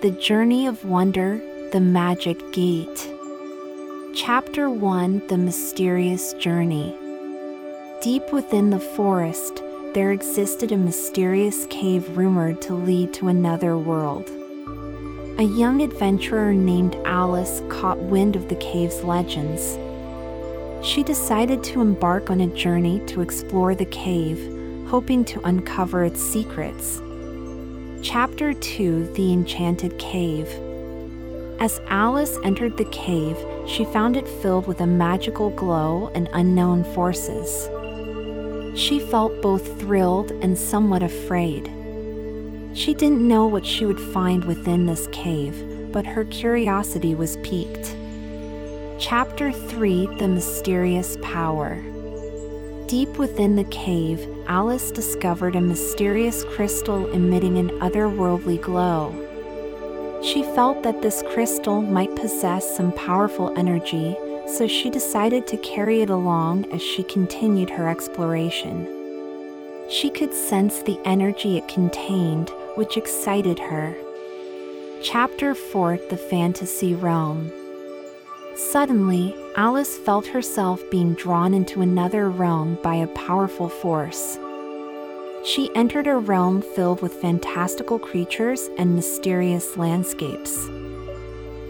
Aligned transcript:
The 0.00 0.12
Journey 0.12 0.68
of 0.68 0.84
Wonder, 0.84 1.40
The 1.72 1.80
Magic 1.80 2.52
Gate. 2.52 3.10
Chapter 4.14 4.70
1 4.70 5.26
The 5.26 5.36
Mysterious 5.36 6.34
Journey. 6.34 6.94
Deep 8.00 8.32
within 8.32 8.70
the 8.70 8.78
forest, 8.78 9.60
there 9.94 10.12
existed 10.12 10.70
a 10.70 10.76
mysterious 10.76 11.66
cave 11.66 12.16
rumored 12.16 12.62
to 12.62 12.74
lead 12.74 13.12
to 13.14 13.26
another 13.26 13.76
world. 13.76 14.30
A 15.40 15.42
young 15.42 15.82
adventurer 15.82 16.54
named 16.54 16.94
Alice 17.04 17.60
caught 17.68 17.98
wind 17.98 18.36
of 18.36 18.48
the 18.48 18.54
cave's 18.54 19.02
legends. 19.02 19.76
She 20.86 21.02
decided 21.02 21.64
to 21.64 21.80
embark 21.80 22.30
on 22.30 22.40
a 22.40 22.54
journey 22.54 23.00
to 23.06 23.20
explore 23.20 23.74
the 23.74 23.86
cave, 23.86 24.38
hoping 24.86 25.24
to 25.24 25.40
uncover 25.40 26.04
its 26.04 26.22
secrets. 26.22 27.00
Chapter 28.00 28.54
2 28.54 29.12
The 29.14 29.32
Enchanted 29.32 29.98
Cave. 29.98 30.48
As 31.58 31.80
Alice 31.88 32.38
entered 32.44 32.76
the 32.76 32.84
cave, 32.86 33.36
she 33.66 33.84
found 33.86 34.16
it 34.16 34.28
filled 34.40 34.68
with 34.68 34.80
a 34.80 34.86
magical 34.86 35.50
glow 35.50 36.08
and 36.14 36.28
unknown 36.32 36.84
forces. 36.94 37.68
She 38.78 39.00
felt 39.00 39.42
both 39.42 39.80
thrilled 39.80 40.30
and 40.30 40.56
somewhat 40.56 41.02
afraid. 41.02 41.66
She 42.72 42.94
didn't 42.94 43.26
know 43.26 43.48
what 43.48 43.66
she 43.66 43.84
would 43.84 44.00
find 44.00 44.44
within 44.44 44.86
this 44.86 45.08
cave, 45.08 45.92
but 45.92 46.06
her 46.06 46.24
curiosity 46.24 47.16
was 47.16 47.36
piqued. 47.38 47.96
Chapter 49.00 49.50
3 49.50 50.18
The 50.18 50.28
Mysterious 50.28 51.18
Power. 51.20 51.82
Deep 52.88 53.18
within 53.18 53.54
the 53.54 53.64
cave, 53.64 54.26
Alice 54.46 54.90
discovered 54.90 55.54
a 55.54 55.60
mysterious 55.60 56.42
crystal 56.44 57.06
emitting 57.12 57.58
an 57.58 57.68
otherworldly 57.80 58.58
glow. 58.62 59.12
She 60.22 60.42
felt 60.42 60.82
that 60.84 61.02
this 61.02 61.22
crystal 61.34 61.82
might 61.82 62.16
possess 62.16 62.74
some 62.74 62.92
powerful 62.92 63.52
energy, 63.58 64.16
so 64.46 64.66
she 64.66 64.88
decided 64.88 65.46
to 65.48 65.58
carry 65.58 66.00
it 66.00 66.08
along 66.08 66.64
as 66.72 66.80
she 66.80 67.02
continued 67.02 67.68
her 67.68 67.90
exploration. 67.90 68.88
She 69.90 70.08
could 70.08 70.32
sense 70.32 70.82
the 70.82 70.98
energy 71.04 71.58
it 71.58 71.68
contained, 71.68 72.48
which 72.76 72.96
excited 72.96 73.58
her. 73.58 73.94
Chapter 75.02 75.54
4 75.54 75.98
The 76.08 76.16
Fantasy 76.16 76.94
Realm 76.94 77.52
Suddenly, 78.58 79.36
Alice 79.54 79.96
felt 79.96 80.26
herself 80.26 80.82
being 80.90 81.14
drawn 81.14 81.54
into 81.54 81.80
another 81.80 82.28
realm 82.28 82.76
by 82.82 82.96
a 82.96 83.06
powerful 83.06 83.68
force. 83.68 84.36
She 85.44 85.70
entered 85.76 86.08
a 86.08 86.16
realm 86.16 86.62
filled 86.62 87.00
with 87.00 87.14
fantastical 87.14 88.00
creatures 88.00 88.68
and 88.76 88.96
mysterious 88.96 89.76
landscapes. 89.76 90.66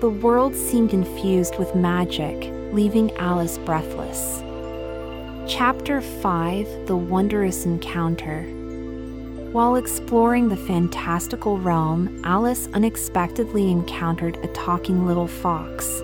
The 0.00 0.08
world 0.22 0.54
seemed 0.54 0.94
infused 0.94 1.58
with 1.58 1.74
magic, 1.74 2.50
leaving 2.72 3.14
Alice 3.18 3.58
breathless. 3.58 4.42
Chapter 5.46 6.00
5 6.00 6.86
The 6.86 6.96
Wondrous 6.96 7.66
Encounter 7.66 8.44
While 9.52 9.76
exploring 9.76 10.48
the 10.48 10.56
fantastical 10.56 11.58
realm, 11.58 12.22
Alice 12.24 12.66
unexpectedly 12.72 13.70
encountered 13.70 14.38
a 14.38 14.48
talking 14.54 15.06
little 15.06 15.28
fox. 15.28 16.00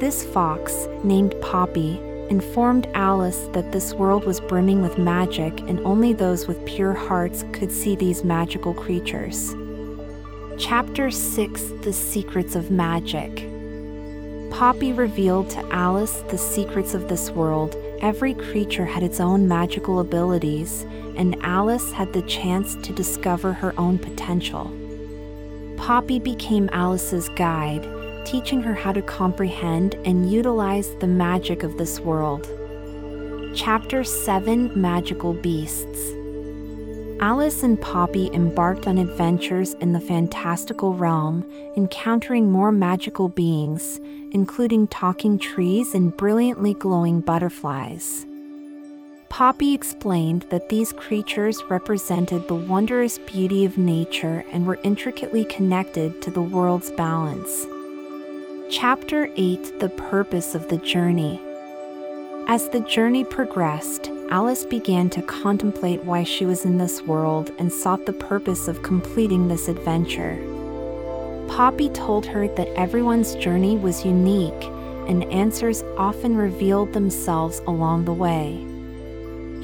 This 0.00 0.24
fox, 0.24 0.88
named 1.04 1.34
Poppy, 1.42 2.00
informed 2.30 2.86
Alice 2.94 3.46
that 3.52 3.70
this 3.70 3.92
world 3.92 4.24
was 4.24 4.40
brimming 4.40 4.80
with 4.80 4.96
magic 4.96 5.60
and 5.60 5.78
only 5.80 6.14
those 6.14 6.48
with 6.48 6.64
pure 6.64 6.94
hearts 6.94 7.44
could 7.52 7.70
see 7.70 7.96
these 7.96 8.24
magical 8.24 8.72
creatures. 8.72 9.54
Chapter 10.56 11.10
6 11.10 11.62
The 11.82 11.92
Secrets 11.92 12.56
of 12.56 12.70
Magic 12.70 13.46
Poppy 14.50 14.94
revealed 14.94 15.50
to 15.50 15.70
Alice 15.70 16.24
the 16.30 16.38
secrets 16.38 16.94
of 16.94 17.08
this 17.10 17.30
world. 17.30 17.76
Every 18.00 18.32
creature 18.32 18.86
had 18.86 19.02
its 19.02 19.20
own 19.20 19.48
magical 19.48 20.00
abilities, 20.00 20.86
and 21.14 21.36
Alice 21.42 21.92
had 21.92 22.14
the 22.14 22.22
chance 22.22 22.74
to 22.76 22.94
discover 22.94 23.52
her 23.52 23.78
own 23.78 23.98
potential. 23.98 24.72
Poppy 25.76 26.18
became 26.18 26.70
Alice's 26.72 27.28
guide 27.36 27.84
teaching 28.24 28.62
her 28.62 28.74
how 28.74 28.92
to 28.92 29.02
comprehend 29.02 29.94
and 30.04 30.30
utilize 30.30 30.94
the 30.96 31.06
magic 31.06 31.62
of 31.62 31.78
this 31.78 32.00
world. 32.00 32.48
Chapter 33.54 34.04
7 34.04 34.80
Magical 34.80 35.32
Beasts 35.34 36.12
Alice 37.20 37.62
and 37.62 37.78
Poppy 37.80 38.30
embarked 38.32 38.86
on 38.86 38.96
adventures 38.96 39.74
in 39.74 39.92
the 39.92 40.00
fantastical 40.00 40.94
realm, 40.94 41.44
encountering 41.76 42.50
more 42.50 42.72
magical 42.72 43.28
beings, 43.28 44.00
including 44.32 44.88
talking 44.88 45.38
trees 45.38 45.94
and 45.94 46.16
brilliantly 46.16 46.72
glowing 46.74 47.20
butterflies. 47.20 48.24
Poppy 49.28 49.74
explained 49.74 50.46
that 50.50 50.70
these 50.70 50.92
creatures 50.92 51.62
represented 51.68 52.48
the 52.48 52.54
wondrous 52.54 53.18
beauty 53.18 53.64
of 53.64 53.78
nature 53.78 54.44
and 54.50 54.66
were 54.66 54.78
intricately 54.82 55.44
connected 55.44 56.22
to 56.22 56.30
the 56.30 56.42
world's 56.42 56.90
balance. 56.92 57.66
Chapter 58.70 59.28
8 59.34 59.80
The 59.80 59.88
Purpose 59.88 60.54
of 60.54 60.68
the 60.68 60.76
Journey. 60.76 61.40
As 62.46 62.68
the 62.68 62.78
journey 62.78 63.24
progressed, 63.24 64.12
Alice 64.30 64.64
began 64.64 65.10
to 65.10 65.22
contemplate 65.22 66.04
why 66.04 66.22
she 66.22 66.46
was 66.46 66.64
in 66.64 66.78
this 66.78 67.02
world 67.02 67.50
and 67.58 67.72
sought 67.72 68.06
the 68.06 68.12
purpose 68.12 68.68
of 68.68 68.84
completing 68.84 69.48
this 69.48 69.66
adventure. 69.66 70.38
Poppy 71.48 71.88
told 71.88 72.24
her 72.26 72.46
that 72.46 72.68
everyone's 72.76 73.34
journey 73.34 73.76
was 73.76 74.04
unique 74.04 74.64
and 75.08 75.24
answers 75.32 75.82
often 75.98 76.36
revealed 76.36 76.92
themselves 76.92 77.58
along 77.66 78.04
the 78.04 78.14
way. 78.14 78.64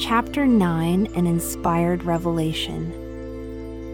Chapter 0.01 0.49
9 0.49 1.07
An 1.15 1.27
Inspired 1.29 2.03
Revelation. 2.03 3.06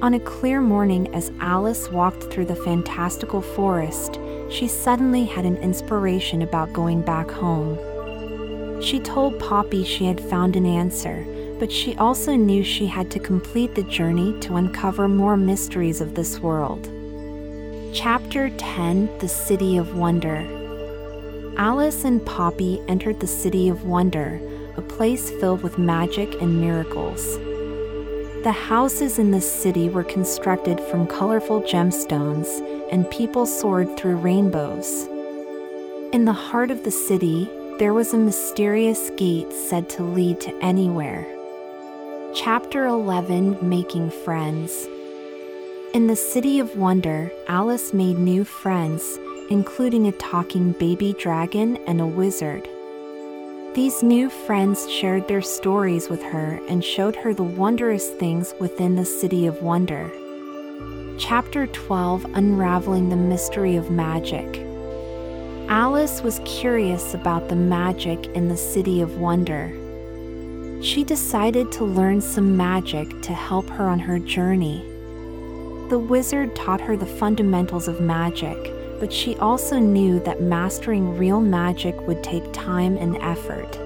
On 0.02 0.14
a 0.14 0.18
clear 0.18 0.60
morning, 0.60 1.14
as 1.14 1.30
Alice 1.38 1.88
walked 1.88 2.24
through 2.24 2.46
the 2.46 2.56
fantastical 2.56 3.40
forest, 3.40 4.18
she 4.50 4.66
suddenly 4.66 5.24
had 5.24 5.44
an 5.44 5.56
inspiration 5.58 6.42
about 6.42 6.72
going 6.72 7.02
back 7.02 7.30
home. 7.30 7.78
She 8.82 8.98
told 8.98 9.38
Poppy 9.38 9.84
she 9.84 10.06
had 10.06 10.20
found 10.20 10.56
an 10.56 10.66
answer, 10.66 11.24
but 11.60 11.70
she 11.70 11.94
also 11.94 12.34
knew 12.34 12.64
she 12.64 12.84
had 12.84 13.12
to 13.12 13.20
complete 13.20 13.76
the 13.76 13.84
journey 13.84 14.36
to 14.40 14.56
uncover 14.56 15.06
more 15.06 15.36
mysteries 15.36 16.00
of 16.00 16.16
this 16.16 16.40
world. 16.40 16.90
Chapter 17.94 18.50
10 18.50 19.18
The 19.20 19.28
City 19.28 19.76
of 19.76 19.94
Wonder 19.94 20.44
Alice 21.56 22.02
and 22.02 22.26
Poppy 22.26 22.82
entered 22.88 23.20
the 23.20 23.28
City 23.28 23.68
of 23.68 23.84
Wonder, 23.84 24.40
a 24.76 24.82
place 24.82 25.30
filled 25.30 25.62
with 25.62 25.78
magic 25.78 26.42
and 26.42 26.60
miracles. 26.60 27.38
The 28.42 28.50
houses 28.50 29.20
in 29.20 29.30
the 29.30 29.40
city 29.40 29.88
were 29.88 30.02
constructed 30.02 30.80
from 30.80 31.06
colorful 31.06 31.62
gemstones, 31.62 32.48
and 32.90 33.08
people 33.08 33.46
soared 33.46 33.96
through 33.96 34.16
rainbows. 34.16 35.06
In 36.12 36.24
the 36.24 36.32
heart 36.32 36.72
of 36.72 36.82
the 36.82 36.90
city, 36.90 37.48
there 37.78 37.94
was 37.94 38.12
a 38.12 38.18
mysterious 38.18 39.10
gate 39.10 39.52
said 39.52 39.88
to 39.90 40.02
lead 40.02 40.40
to 40.40 40.52
anywhere. 40.58 41.24
Chapter 42.34 42.86
11 42.86 43.58
Making 43.62 44.10
Friends 44.10 44.88
In 45.94 46.08
the 46.08 46.16
City 46.16 46.58
of 46.58 46.76
Wonder, 46.76 47.30
Alice 47.46 47.92
made 47.94 48.18
new 48.18 48.42
friends, 48.42 49.20
including 49.50 50.08
a 50.08 50.18
talking 50.18 50.72
baby 50.72 51.12
dragon 51.12 51.76
and 51.86 52.00
a 52.00 52.06
wizard. 52.06 52.68
These 53.74 54.02
new 54.02 54.28
friends 54.28 54.86
shared 54.90 55.28
their 55.28 55.40
stories 55.40 56.10
with 56.10 56.22
her 56.24 56.60
and 56.68 56.84
showed 56.84 57.16
her 57.16 57.32
the 57.32 57.42
wondrous 57.42 58.10
things 58.10 58.52
within 58.60 58.96
the 58.96 59.04
City 59.06 59.46
of 59.46 59.62
Wonder. 59.62 60.12
Chapter 61.18 61.66
12 61.66 62.26
Unraveling 62.34 63.08
the 63.08 63.16
Mystery 63.16 63.76
of 63.76 63.90
Magic. 63.90 64.58
Alice 65.70 66.20
was 66.20 66.42
curious 66.44 67.14
about 67.14 67.48
the 67.48 67.56
magic 67.56 68.26
in 68.34 68.48
the 68.48 68.58
City 68.58 69.00
of 69.00 69.16
Wonder. 69.16 69.72
She 70.82 71.02
decided 71.02 71.72
to 71.72 71.84
learn 71.84 72.20
some 72.20 72.54
magic 72.54 73.22
to 73.22 73.32
help 73.32 73.70
her 73.70 73.88
on 73.88 74.00
her 74.00 74.18
journey. 74.18 74.84
The 75.88 75.98
wizard 75.98 76.54
taught 76.54 76.82
her 76.82 76.98
the 76.98 77.06
fundamentals 77.06 77.88
of 77.88 78.02
magic 78.02 78.58
but 79.02 79.12
she 79.12 79.34
also 79.38 79.80
knew 79.80 80.20
that 80.20 80.40
mastering 80.40 81.18
real 81.18 81.40
magic 81.40 82.00
would 82.06 82.22
take 82.22 82.52
time 82.52 82.96
and 82.96 83.16
effort. 83.16 83.76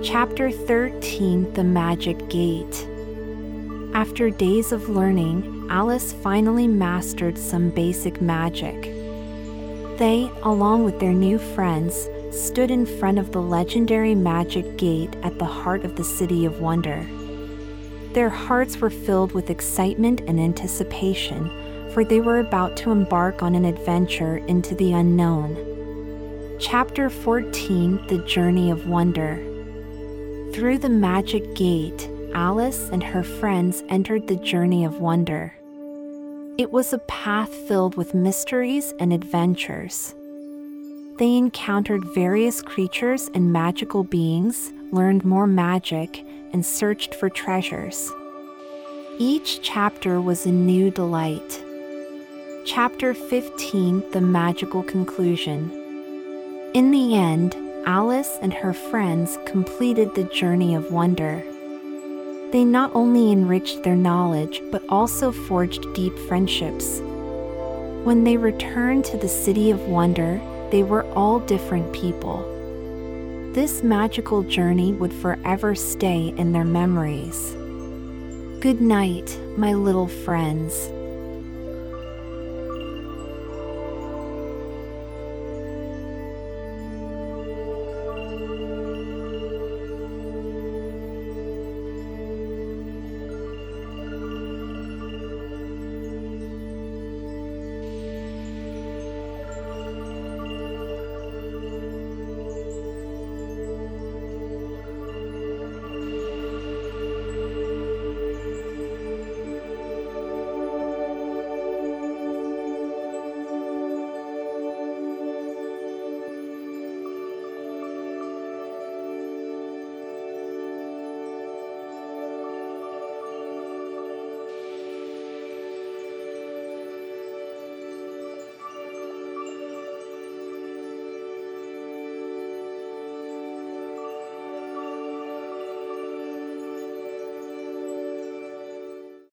Chapter 0.00 0.48
13 0.48 1.52
The 1.54 1.64
Magic 1.64 2.28
Gate. 2.28 2.86
After 3.94 4.30
days 4.30 4.70
of 4.70 4.88
learning, 4.88 5.66
Alice 5.68 6.12
finally 6.12 6.68
mastered 6.68 7.36
some 7.36 7.70
basic 7.70 8.22
magic. 8.22 8.80
They, 9.98 10.30
along 10.44 10.84
with 10.84 11.00
their 11.00 11.12
new 11.12 11.36
friends, 11.36 12.08
stood 12.30 12.70
in 12.70 12.86
front 12.86 13.18
of 13.18 13.32
the 13.32 13.42
legendary 13.42 14.14
magic 14.14 14.76
gate 14.76 15.16
at 15.24 15.40
the 15.40 15.44
heart 15.46 15.84
of 15.84 15.96
the 15.96 16.04
City 16.04 16.44
of 16.44 16.60
Wonder. 16.60 17.04
Their 18.12 18.30
hearts 18.30 18.76
were 18.76 18.88
filled 18.88 19.32
with 19.32 19.50
excitement 19.50 20.20
and 20.28 20.38
anticipation 20.38 21.50
for 21.92 22.04
they 22.04 22.20
were 22.20 22.38
about 22.38 22.76
to 22.78 22.90
embark 22.90 23.42
on 23.42 23.54
an 23.54 23.64
adventure 23.64 24.38
into 24.38 24.74
the 24.74 24.92
unknown. 24.92 25.56
Chapter 26.58 27.10
14 27.10 28.06
The 28.06 28.18
Journey 28.18 28.70
of 28.70 28.86
Wonder. 28.86 29.36
Through 30.52 30.78
the 30.78 30.88
magic 30.88 31.54
gate, 31.54 32.08
Alice 32.34 32.88
and 32.90 33.02
her 33.02 33.22
friends 33.22 33.82
entered 33.88 34.26
the 34.26 34.36
Journey 34.36 34.84
of 34.84 35.00
Wonder. 35.00 35.54
It 36.58 36.70
was 36.70 36.92
a 36.92 36.98
path 36.98 37.52
filled 37.52 37.96
with 37.96 38.14
mysteries 38.14 38.94
and 38.98 39.12
adventures. 39.12 40.14
They 41.18 41.36
encountered 41.36 42.04
various 42.14 42.62
creatures 42.62 43.30
and 43.34 43.52
magical 43.52 44.04
beings, 44.04 44.72
learned 44.92 45.24
more 45.24 45.46
magic, 45.46 46.24
and 46.52 46.64
searched 46.64 47.14
for 47.14 47.28
treasures. 47.28 48.10
Each 49.18 49.60
chapter 49.62 50.20
was 50.20 50.46
a 50.46 50.52
new 50.52 50.90
delight. 50.90 51.62
Chapter 52.64 53.12
15 53.12 54.10
The 54.12 54.20
Magical 54.20 54.84
Conclusion. 54.84 55.68
In 56.74 56.92
the 56.92 57.16
end, 57.16 57.56
Alice 57.86 58.38
and 58.40 58.54
her 58.54 58.72
friends 58.72 59.36
completed 59.46 60.14
the 60.14 60.24
journey 60.24 60.76
of 60.76 60.92
wonder. 60.92 61.42
They 62.52 62.64
not 62.64 62.94
only 62.94 63.32
enriched 63.32 63.82
their 63.82 63.96
knowledge, 63.96 64.62
but 64.70 64.84
also 64.88 65.32
forged 65.32 65.92
deep 65.92 66.16
friendships. 66.28 67.00
When 68.04 68.22
they 68.22 68.36
returned 68.36 69.04
to 69.06 69.16
the 69.16 69.28
City 69.28 69.72
of 69.72 69.80
Wonder, 69.80 70.40
they 70.70 70.84
were 70.84 71.04
all 71.14 71.40
different 71.40 71.92
people. 71.92 72.42
This 73.54 73.82
magical 73.82 74.44
journey 74.44 74.92
would 74.92 75.12
forever 75.12 75.74
stay 75.74 76.32
in 76.36 76.52
their 76.52 76.64
memories. 76.64 77.56
Good 78.60 78.80
night, 78.80 79.36
my 79.56 79.74
little 79.74 80.06
friends. 80.06 80.92